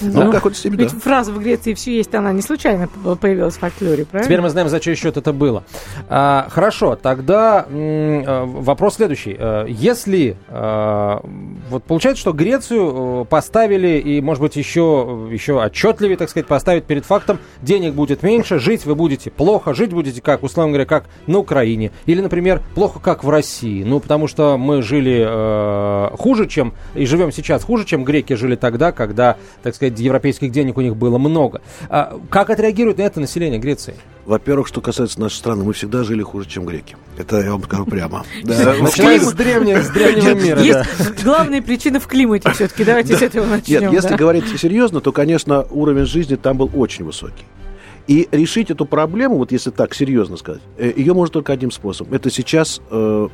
[0.00, 0.98] Ну, ну как вот себе, Ведь да.
[0.98, 2.88] фраза в Греции все есть, она не случайно
[3.20, 4.26] появилась в фольклоре, правильно?
[4.26, 5.62] Теперь мы знаем, за чей счет это было.
[6.08, 9.36] А, хорошо, тогда м, э, вопрос следующий.
[9.38, 11.24] Э, если а,
[11.70, 17.04] вот получается, что Грецию поставили, и, может быть, еще, еще отчетливее, так сказать, поставить перед
[17.04, 21.38] фактом, денег будет меньше, жить вы будете плохо, жить будете как, условно говоря, как на
[21.38, 21.92] Украине.
[22.06, 23.84] Или, например, плохо, как в России.
[23.84, 28.56] Ну, потому что мы жили э, хуже, чем, и живем сейчас хуже, чем греки жили
[28.56, 31.62] тогда, когда, так сказать, европейских денег у них было много.
[31.88, 33.94] А как отреагирует на это население Греции?
[34.24, 36.96] Во-первых, что касается нашей страны, мы всегда жили хуже, чем греки.
[37.18, 38.24] Это я вам скажу прямо.
[38.44, 40.60] Начиная с древнего мира.
[40.60, 42.84] Есть главная причина в климате все-таки.
[42.84, 43.80] Давайте с этого начнем.
[43.80, 47.44] Нет, если говорить серьезно, то, конечно, уровень жизни там был очень высокий.
[48.08, 52.14] И решить эту проблему, вот если так серьезно сказать, э, ее можно только одним способом.
[52.14, 53.28] Это сейчас, э,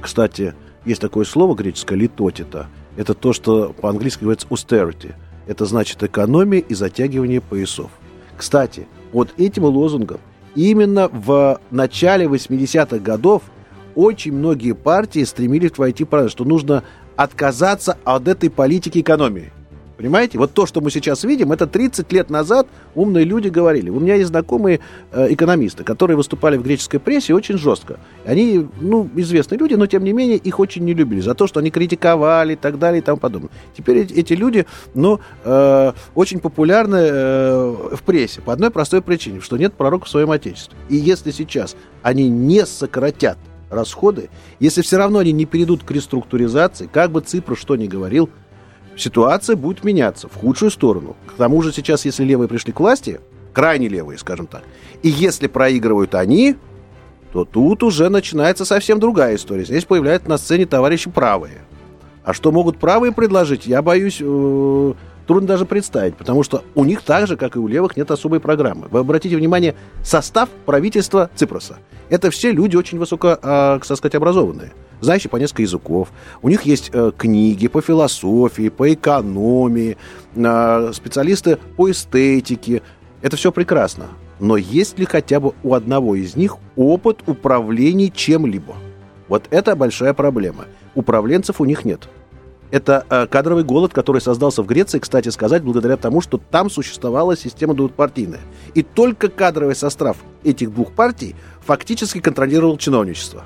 [0.00, 2.68] кстати, есть такое слово греческое «литотита».
[2.96, 5.14] Это то, что по-английски говорится austerity–
[5.48, 7.90] это значит экономия и затягивание поясов.
[8.36, 10.20] Кстати, под этим лозунгом
[10.54, 13.42] именно в начале 80-х годов
[13.94, 16.84] очень многие партии стремились войти в что нужно
[17.16, 19.50] отказаться от этой политики экономии.
[19.98, 20.38] Понимаете?
[20.38, 23.90] Вот то, что мы сейчас видим, это 30 лет назад умные люди говорили.
[23.90, 24.78] У меня есть знакомые
[25.10, 27.98] э, экономисты, которые выступали в греческой прессе очень жестко.
[28.24, 31.58] Они, ну, известные люди, но тем не менее их очень не любили за то, что
[31.58, 33.50] они критиковали и так далее и тому подобное.
[33.76, 39.56] Теперь эти люди, ну, э, очень популярны э, в прессе по одной простой причине, что
[39.56, 40.78] нет пророка в своем отечестве.
[40.88, 43.36] И если сейчас они не сократят
[43.68, 44.30] расходы,
[44.60, 48.30] если все равно они не перейдут к реструктуризации, как бы Ципр что ни говорил,
[48.98, 51.16] ситуация будет меняться в худшую сторону.
[51.26, 53.20] К тому же сейчас, если левые пришли к власти,
[53.52, 54.62] крайне левые, скажем так,
[55.02, 56.56] и если проигрывают они,
[57.32, 59.64] то тут уже начинается совсем другая история.
[59.64, 61.58] Здесь появляются на сцене товарищи правые.
[62.24, 64.92] А что могут правые предложить, я боюсь, э,
[65.28, 68.40] трудно даже представить, потому что у них так же, как и у левых, нет особой
[68.40, 68.88] программы.
[68.90, 71.76] Вы обратите внимание, состав правительства Ципроса.
[72.08, 76.08] Это все люди очень высоко, э, сказать, образованные знающие по несколько языков.
[76.42, 79.96] У них есть э, книги по философии, по экономии,
[80.34, 82.82] э, специалисты по эстетике.
[83.22, 84.06] Это все прекрасно.
[84.40, 88.74] Но есть ли хотя бы у одного из них опыт управления чем-либо?
[89.28, 90.64] Вот это большая проблема.
[90.96, 92.08] Управленцев у них нет.
[92.70, 97.36] Это э, кадровый голод, который создался в Греции, кстати сказать, благодаря тому, что там существовала
[97.36, 98.40] система двухпартийная.
[98.74, 103.44] И только кадровый состав этих двух партий фактически контролировал чиновничество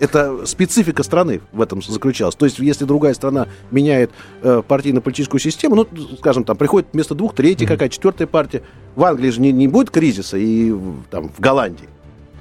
[0.00, 2.34] это специфика страны в этом заключалась.
[2.34, 4.10] То есть, если другая страна меняет
[4.42, 5.86] э, партийно-политическую систему, ну,
[6.18, 7.68] скажем, там приходит вместо двух третья, mm-hmm.
[7.68, 8.62] какая четвертая партия.
[8.96, 10.74] В Англии же не, не будет кризиса, и
[11.10, 11.88] там в Голландии.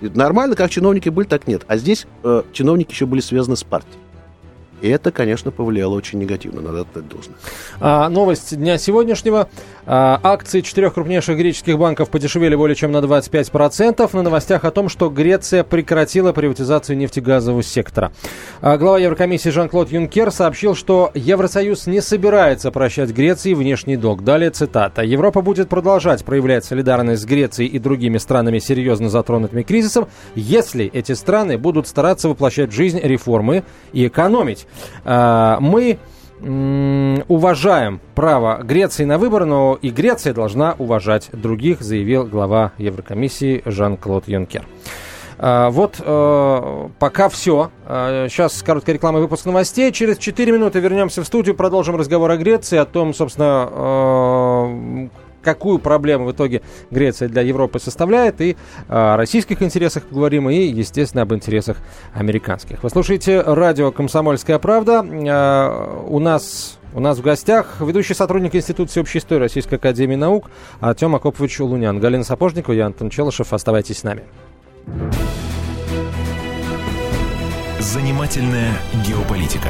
[0.01, 1.63] Нормально, как чиновники были, так нет.
[1.67, 3.99] А здесь э, чиновники еще были связаны с партией.
[4.81, 7.35] И это, конечно, повлияло очень негативно, надо отдать должное.
[7.79, 9.49] А, новость дня сегодняшнего.
[9.85, 14.13] А, акции четырех крупнейших греческих банков подешевели более чем на 25%.
[14.13, 18.11] На новостях о том, что Греция прекратила приватизацию нефтегазового сектора.
[18.61, 24.23] А, глава Еврокомиссии Жан-Клод Юнкер сообщил, что Евросоюз не собирается прощать Греции внешний долг.
[24.23, 25.01] Далее цитата.
[25.01, 31.13] «Европа будет продолжать проявлять солидарность с Грецией и другими странами, серьезно затронутыми кризисом, если эти
[31.13, 33.63] страны будут стараться воплощать в жизнь реформы
[33.93, 34.67] и экономить.
[35.05, 35.99] А, мы
[36.41, 44.29] уважаем право Греции на выбор, но и Греция должна уважать других, заявил глава Еврокомиссии Жан-Клод
[44.29, 44.65] Юнкер.
[45.37, 47.71] А, вот э, пока все.
[47.85, 49.91] Сейчас короткая реклама выпуск новостей.
[49.91, 55.07] Через 4 минуты вернемся в студию, продолжим разговор о Греции, о том, собственно, э,
[55.41, 61.23] какую проблему в итоге Греция для Европы составляет, и о российских интересах поговорим, и, естественно,
[61.23, 61.77] об интересах
[62.13, 62.83] американских.
[62.83, 65.01] Вы слушаете радио «Комсомольская правда».
[65.01, 70.49] У нас у нас в гостях ведущий сотрудник Института общей истории Российской Академии Наук
[70.79, 71.99] Артем Акопович Лунян.
[71.99, 73.53] Галина Сапожникова, я Антон Челышев.
[73.53, 74.23] Оставайтесь с нами.
[77.79, 78.73] Занимательная
[79.05, 79.69] геополитика.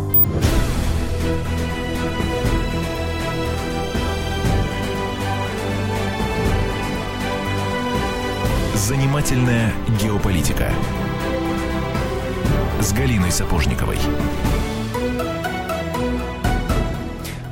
[8.87, 10.71] Занимательная геополитика
[12.79, 13.97] с Галиной Сапожниковой.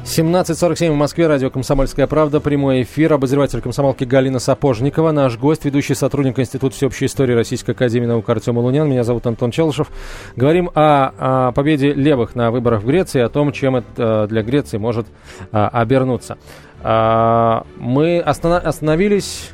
[0.06, 5.94] 17.47 в Москве, радио «Комсомольская правда», прямой эфир, обозреватель комсомолки Галина Сапожникова, наш гость, ведущий
[5.94, 9.92] сотрудник Института всеобщей истории Российской Академии наук Артем Лунян, меня зовут Антон Челышев.
[10.36, 14.80] Говорим о, о победе левых на выборах в Греции, о том, чем это для Греции
[14.80, 15.06] может
[15.52, 16.40] а, обернуться.
[16.82, 19.52] А, мы остановились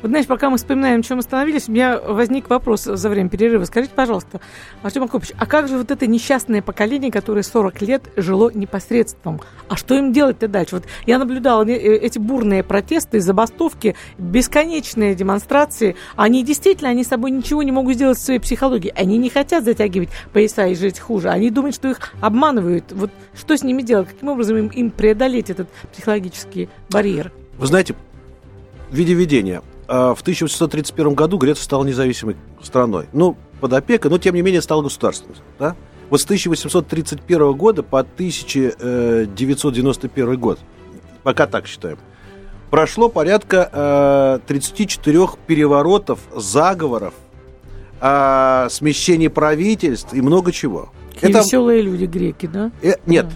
[0.00, 3.64] вот знаешь, пока мы вспоминаем, чем остановились, у меня возник вопрос за время перерыва.
[3.64, 4.40] Скажите, пожалуйста,
[4.82, 9.40] Артем Акопович, а как же вот это несчастное поколение, которое 40 лет жило непосредством?
[9.68, 10.76] А что им делать-то дальше?
[10.76, 15.96] Вот я наблюдала э, эти бурные протесты, забастовки, бесконечные демонстрации.
[16.14, 18.92] Они действительно, они с собой ничего не могут сделать в своей психологии.
[18.96, 21.30] Они не хотят затягивать пояса и жить хуже.
[21.30, 22.92] Они думают, что их обманывают.
[22.92, 24.08] Вот что с ними делать?
[24.08, 27.32] Каким образом им, преодолеть этот психологический барьер?
[27.58, 27.96] Вы знаете,
[28.90, 33.06] в виде видения– в 1831 году Греция стала независимой страной.
[33.12, 35.36] Ну, под опекой, но тем не менее стала государственной.
[35.58, 35.76] Да?
[36.10, 40.58] Вот с 1831 года по 1991 год,
[41.22, 41.98] пока так считаем,
[42.70, 47.14] прошло порядка 34 э, переворотов, заговоров,
[48.00, 50.90] э, смещений правительств и много чего.
[51.12, 52.70] Какие Это веселые люди греки, да?
[52.82, 53.34] Э, нет, да.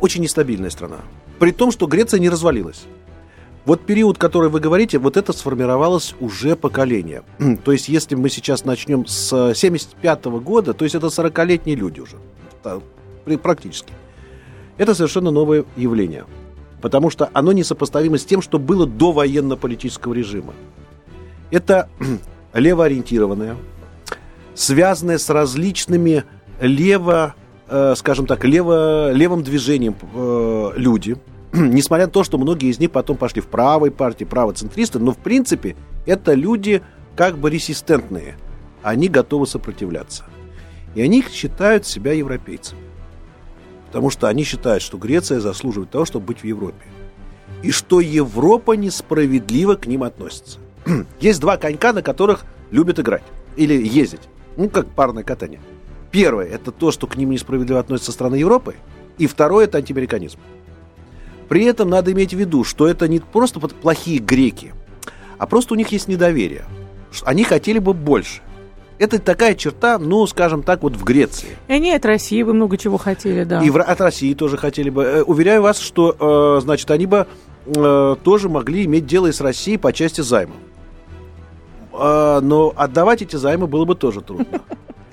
[0.00, 0.98] очень нестабильная страна.
[1.40, 2.84] При том, что Греция не развалилась.
[3.64, 7.22] Вот период, который вы говорите, вот это сформировалось уже поколение.
[7.64, 12.00] то есть, если мы сейчас начнем с 75 -го года, то есть это 40-летние люди
[12.00, 12.16] уже,
[13.38, 13.92] практически.
[14.78, 16.24] Это совершенно новое явление,
[16.80, 20.54] потому что оно несопоставимо с тем, что было до военно-политического режима.
[21.52, 21.88] Это
[22.54, 23.56] левоориентированное,
[24.54, 26.24] связанное с различными
[26.60, 27.36] лево,
[27.68, 31.16] э, скажем так, лево, левым движением э, люди–
[31.54, 35.18] несмотря на то, что многие из них потом пошли в правой партии, правоцентристы, но в
[35.18, 36.82] принципе это люди
[37.14, 38.36] как бы ресистентные.
[38.82, 40.24] Они готовы сопротивляться.
[40.94, 42.80] И они считают себя европейцами.
[43.86, 46.86] Потому что они считают, что Греция заслуживает того, чтобы быть в Европе.
[47.62, 50.58] И что Европа несправедливо к ним относится.
[51.20, 53.22] Есть два конька, на которых любят играть.
[53.56, 54.22] Или ездить.
[54.56, 55.60] Ну, как парное катание.
[56.10, 58.74] Первое– это то, что к ним несправедливо относится страны Европы.
[59.18, 60.38] И второе– это антиамериканизм.
[61.52, 64.72] При этом надо иметь в виду, что это не просто плохие греки,
[65.36, 66.64] а просто у них есть недоверие.
[67.24, 68.40] Они хотели бы больше.
[68.98, 71.50] Это такая черта, ну, скажем так, вот в Греции.
[71.68, 73.62] И они от России бы много чего хотели, да.
[73.62, 75.02] И в, от России тоже хотели бы.
[75.02, 76.16] Э, уверяю вас, что,
[76.58, 77.26] э, значит, они бы
[77.66, 80.54] э, тоже могли иметь дело и с Россией по части займа.
[81.92, 84.62] Э, но отдавать эти займы было бы тоже трудно.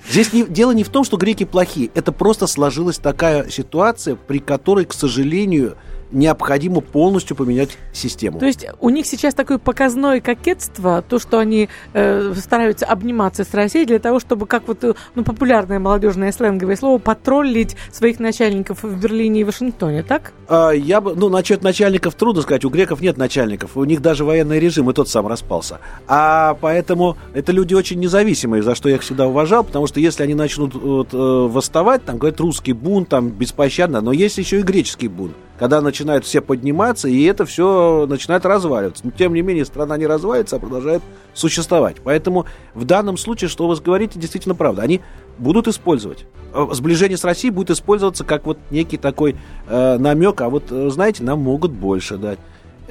[0.09, 1.91] Здесь не, дело не в том, что греки плохие.
[1.95, 5.75] Это просто сложилась такая ситуация, при которой, к сожалению,
[6.11, 8.39] необходимо полностью поменять систему.
[8.39, 13.53] То есть у них сейчас такое показное кокетство, то, что они э, стараются обниматься с
[13.53, 18.83] Россией для того, чтобы, как вот э, ну, популярное молодежное сленговое слово, потроллить своих начальников
[18.83, 20.33] в Берлине и Вашингтоне, так?
[20.47, 24.25] А, я бы, ну, насчет начальников трудно сказать, у греков нет начальников, у них даже
[24.25, 25.79] военный режим, и тот сам распался.
[26.07, 30.23] А поэтому это люди очень независимые, за что я их всегда уважал, потому что если
[30.23, 34.63] они начнут вот, э, восставать, там, говорят, русский бунт, там, беспощадно, но есть еще и
[34.63, 39.05] греческий бунт когда начинают все подниматься, и это все начинает разваливаться.
[39.05, 41.03] Но, тем не менее, страна не развалится, а продолжает
[41.33, 41.97] существовать.
[42.01, 44.81] Поэтому в данном случае, что вы говорите, действительно правда.
[44.81, 45.01] Они
[45.37, 46.25] будут использовать.
[46.53, 49.35] Э, сближение с Россией будет использоваться как вот некий такой
[49.67, 52.39] э, намек, а вот, э, знаете, нам могут больше дать.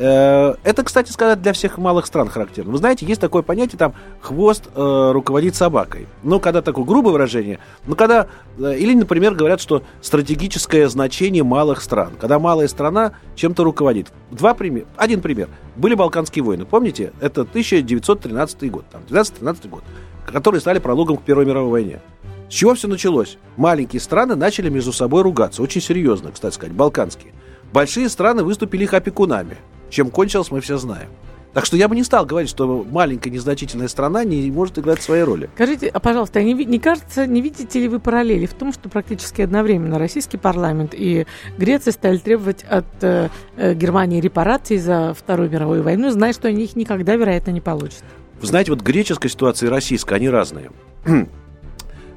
[0.01, 2.71] Э, это, кстати сказать, для всех малых стран характерно.
[2.71, 6.07] Вы знаете, есть такое понятие, там, хвост э, руководит собакой.
[6.23, 8.29] Ну, когда такое грубое выражение, ну, когда,
[8.59, 14.13] э, или, например, говорят, что стратегическое значение малых стран, когда малая страна чем-то руководит.
[14.31, 14.87] Два примера.
[14.97, 15.49] Один пример.
[15.75, 17.13] Были Балканские войны, помните?
[17.21, 19.83] Это 1913 год, там, 12-13 год,
[20.27, 22.01] которые стали прологом к Первой мировой войне.
[22.49, 23.37] С чего все началось?
[23.57, 27.33] Маленькие страны начали между собой ругаться, очень серьезно, кстати сказать, балканские.
[27.73, 29.59] Большие страны выступили их опекунами.
[29.91, 31.09] Чем кончилось, мы все знаем.
[31.55, 35.23] Так что я бы не стал говорить, что маленькая незначительная страна не может играть свои
[35.23, 35.49] роли.
[35.55, 38.89] Скажите, а, пожалуйста, а не, не кажется, не видите ли вы параллели в том, что
[38.89, 41.27] практически одновременно российский парламент и
[41.57, 46.65] Греция стали требовать от э, э Германии репараций за Вторую мировую войну, зная, что они
[46.65, 48.05] их никогда, вероятно, не получат?
[48.41, 50.71] Вы знаете, вот греческая ситуация и российская, они разные.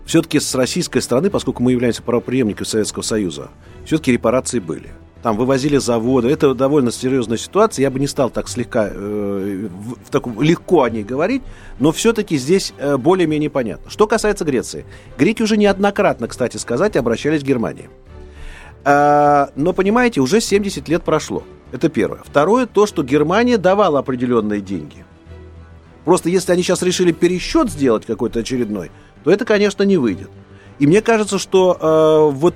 [0.05, 3.49] все-таки с российской стороны, поскольку мы являемся правоприемниками Советского Союза,
[3.86, 4.89] все-таки репарации были
[5.22, 6.30] там вывозили заводы.
[6.30, 7.84] Это довольно серьезная ситуация.
[7.84, 11.43] Я бы не стал так слегка, э, в, в таком, легко о ней говорить,
[11.80, 13.89] но все-таки здесь э, более-менее понятно.
[13.89, 14.86] Что касается Греции.
[15.17, 17.89] Греки уже неоднократно, кстати сказать, обращались к Германии.
[18.84, 21.43] Э, но, понимаете, уже 70 лет прошло.
[21.72, 22.22] Это первое.
[22.26, 25.05] Второе, то, что Германия давала определенные деньги.
[26.03, 28.89] Просто если они сейчас решили пересчет сделать какой-то очередной,
[29.24, 30.32] то это, конечно, не выйдет.
[30.82, 32.55] И мне кажется, что э, вот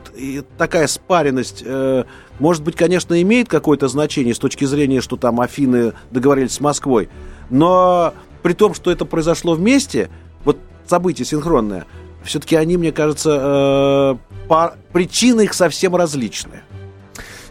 [0.58, 2.06] такая спаренность, э,
[2.40, 7.08] может быть, конечно, имеет какое-то значение с точки зрения, что там Афины договорились с Москвой,
[7.52, 10.10] но при том, что это произошло вместе,
[10.44, 10.58] вот
[10.88, 11.86] событие синхронное,
[12.24, 16.64] все-таки они, мне кажется, э, по, причины их совсем различные.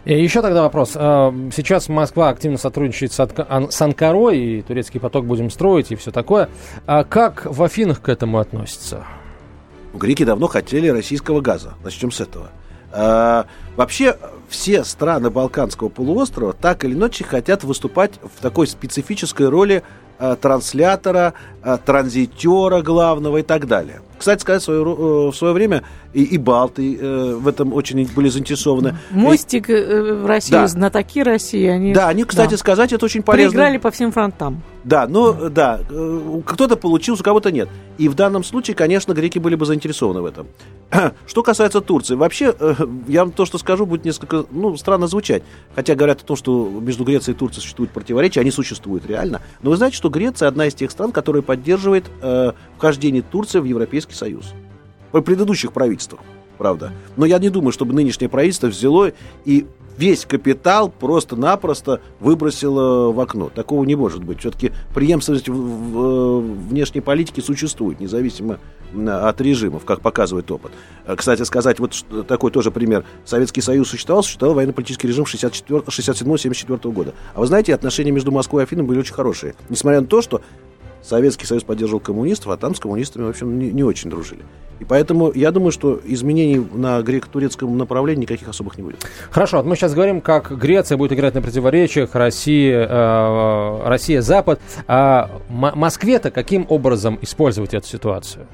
[0.03, 0.91] И еще тогда вопрос.
[0.95, 6.49] Э, сейчас Москва активно сотрудничает с Анкарой, и турецкий поток будем строить, и все такое.
[6.85, 9.05] А как в Афинах к этому относятся?
[9.97, 11.73] Греки давно хотели российского газа.
[11.83, 12.49] Начнем с этого.
[12.91, 14.17] А, вообще,
[14.47, 19.83] все страны Балканского полуострова так или иначе хотят выступать в такой специфической роли
[20.17, 24.01] а, транслятора, а, транзитера главного и так далее.
[24.17, 25.83] Кстати сказать, в свое, э, в свое время
[26.13, 28.97] и, и Балты э, в этом очень были заинтересованы.
[29.11, 30.67] Мостик э, в России, да.
[30.67, 31.93] знатоки России, они...
[31.93, 32.57] Да, они, кстати да.
[32.57, 33.51] сказать, это очень полезно.
[33.51, 34.63] Проиграли по всем фронтам.
[34.85, 37.67] Да, но, да, э, кто-то получился, у кого-то нет.
[37.97, 40.47] И в данном случае, конечно, греки были бы заинтересованы в этом.
[41.27, 42.75] Что касается Турции, вообще, э,
[43.07, 45.41] я вам то, что скажу, будет несколько, ну, странно звучать.
[45.73, 49.41] Хотя говорят о том, что между Грецией и Турцией существуют противоречия, они существуют реально.
[49.63, 53.65] Но вы знаете, что Греция одна из тех стран, которая поддерживает э, вхождение Турции в
[53.65, 54.53] Европейский Союз.
[55.11, 56.19] При предыдущих правительствах,
[56.55, 56.91] правда.
[57.15, 59.11] Но я не думаю, чтобы нынешнее правительство взяло
[59.45, 59.65] и
[59.97, 63.49] весь капитал просто-напросто выбросило в окно.
[63.53, 64.39] Такого не может быть.
[64.39, 68.59] Все-таки преемственность в, в, в внешней политике существует, независимо
[68.93, 70.71] от режимов, как показывает опыт.
[71.17, 71.93] Кстати сказать, вот
[72.27, 73.03] такой тоже пример.
[73.25, 77.13] Советский Союз существовал, существовал военно-политический режим 67-74 года.
[77.33, 79.55] А вы знаете, отношения между Москвой и Афинами были очень хорошие.
[79.69, 80.41] Несмотря на то, что
[81.05, 84.43] Советский Союз поддерживал коммунистов, а там с коммунистами, в общем, не, не очень дружили.
[84.79, 89.07] И поэтому я думаю, что изменений на греко-турецком направлении никаких особых не будет.
[89.29, 94.59] Хорошо, вот мы сейчас говорим, как Греция будет играть на противоречиях, Россия, э, Россия Запад.
[94.87, 98.47] А Москве-то каким образом использовать эту ситуацию?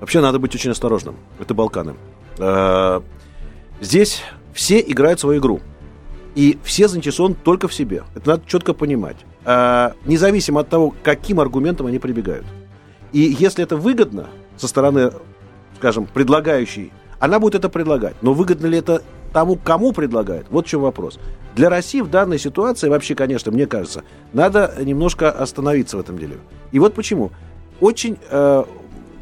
[0.00, 1.16] Вообще надо быть очень осторожным.
[1.40, 1.94] Это Балканы.
[2.38, 3.00] Э,
[3.80, 4.22] здесь
[4.52, 5.60] все играют свою игру.
[6.34, 8.02] И все заинтересованы только в себе.
[8.14, 9.16] Это надо четко понимать.
[9.46, 12.44] Э, независимо от того, каким аргументом они прибегают.
[13.12, 14.26] И если это выгодно
[14.56, 15.12] со стороны,
[15.76, 18.16] скажем, предлагающей, она будет это предлагать.
[18.22, 20.46] Но выгодно ли это тому, кому предлагает?
[20.50, 21.20] Вот в чем вопрос.
[21.54, 26.38] Для России в данной ситуации вообще, конечно, мне кажется, надо немножко остановиться в этом деле.
[26.72, 27.30] И вот почему.
[27.78, 28.64] Очень э,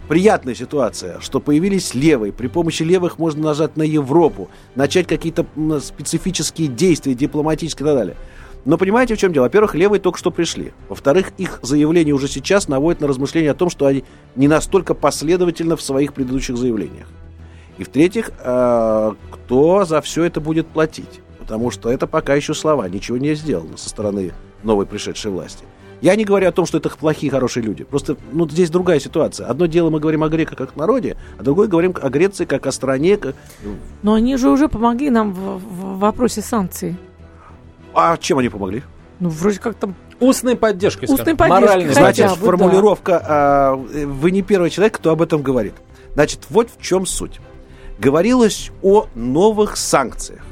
[0.08, 2.32] приятная ситуация, что появились левые.
[2.32, 5.44] При помощи левых можно нажать на Европу, начать какие-то
[5.80, 8.16] специфические действия, дипломатические и так далее.
[8.64, 9.44] Но понимаете, в чем дело?
[9.44, 10.72] Во-первых, левые только что пришли.
[10.88, 14.04] Во-вторых, их заявление уже сейчас наводит на размышления о том, что они
[14.36, 17.06] не настолько последовательны в своих предыдущих заявлениях.
[17.76, 21.20] И в-третьих, э, кто за все это будет платить?
[21.44, 25.64] потому что это пока еще слова, ничего не сделано со стороны новой пришедшей власти.
[26.00, 27.84] Я не говорю о том, что это плохие, хорошие люди.
[27.84, 29.46] Просто ну, здесь другая ситуация.
[29.46, 32.72] Одно дело мы говорим о греках как народе, а другое говорим о Греции как о
[32.72, 33.18] стране.
[33.18, 33.34] Как...
[34.02, 36.96] Но они же уже помогли нам в, в вопросе санкций.
[37.94, 38.82] А чем они помогли?
[39.20, 39.94] Ну, вроде как там...
[40.20, 41.60] Устной поддержкой, Устной поддержкой.
[41.62, 45.74] Моральной Значит, бы, формулировка, а, вы не первый человек, кто об этом говорит.
[46.14, 47.40] Значит, вот в чем суть.
[47.98, 50.42] Говорилось о новых санкциях.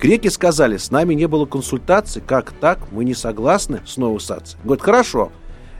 [0.00, 4.60] Греки сказали, с нами не было консультаций, как так, мы не согласны с новой санкцией.
[4.64, 5.32] Говорят, хорошо,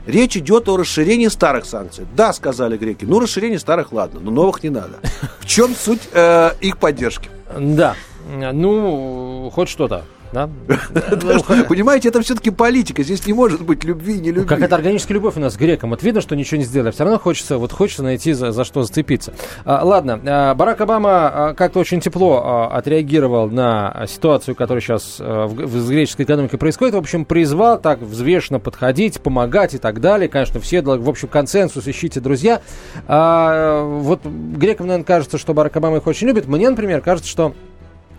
[0.07, 2.05] речь идет о расширении старых санкций.
[2.15, 4.99] Да, сказали греки, ну расширение старых, ладно, но новых не надо.
[5.39, 7.29] В чем суть э, их поддержки?
[7.57, 7.95] Да.
[8.27, 10.05] Ну, хоть что-то.
[10.31, 10.49] Да?
[11.69, 13.03] Понимаете, это все-таки политика.
[13.03, 14.47] Здесь не может быть любви, не любви.
[14.47, 15.89] Как это органическая любовь у нас к грекам.
[15.91, 16.91] Вот видно, что ничего не сделали.
[16.91, 19.33] Все равно хочется, вот хочется найти за, за что зацепиться.
[19.63, 25.17] А, ладно, а, Барак Обама а, как-то очень тепло а, отреагировал на ситуацию, которая сейчас
[25.19, 26.95] а, в, в греческой экономике происходит.
[26.95, 30.29] В общем, призвал так взвешенно подходить, помогать и так далее.
[30.29, 32.61] Конечно, все, в общем, консенсус ищите, друзья.
[33.07, 36.47] А, вот грекам, наверное, кажется, что Барак Обама их очень любит.
[36.47, 37.53] Мне, например, кажется, что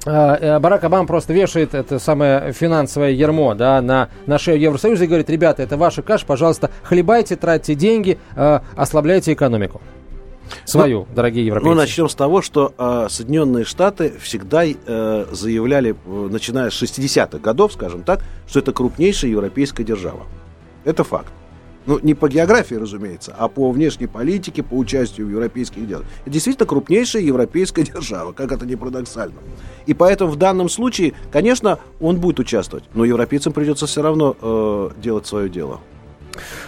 [0.06, 5.28] Барак Обама просто вешает это самое финансовое ермо да, на, на шею Евросоюза и говорит,
[5.28, 9.80] ребята, это ваша каша, пожалуйста, хлебайте, тратьте деньги, э, ослабляйте экономику.
[10.64, 11.68] Свою, ну, дорогие европейцы.
[11.68, 17.38] Ну, начнем с того, что э, Соединенные Штаты всегда э, заявляли, э, начиная с 60-х
[17.38, 20.26] годов, скажем так, что это крупнейшая европейская держава.
[20.84, 21.32] Это факт.
[21.86, 26.04] Ну, не по географии, разумеется, а по внешней политике, по участию в европейских делах.
[26.22, 29.36] Это действительно крупнейшая европейская держава, как это ни парадоксально.
[29.86, 34.90] И поэтому в данном случае, конечно, он будет участвовать, но европейцам придется все равно э,
[35.00, 35.80] делать свое дело.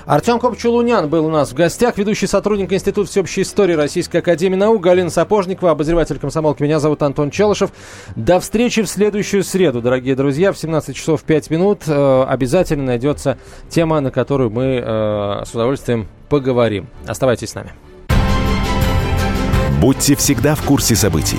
[0.07, 4.83] Артем Копчулунян был у нас в гостях, ведущий сотрудник Института всеобщей истории Российской Академии Наук,
[4.83, 6.63] Галина Сапожникова, обозреватель комсомолки.
[6.63, 7.71] Меня зовут Антон Челышев.
[8.17, 11.83] До встречи в следующую среду, дорогие друзья, в 17 часов 5 минут.
[11.87, 13.39] Э, обязательно найдется
[13.69, 16.89] тема, на которую мы э, с удовольствием поговорим.
[17.07, 17.73] Оставайтесь с нами.
[19.81, 21.39] Будьте всегда в курсе событий.